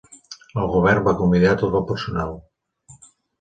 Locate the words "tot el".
1.65-1.85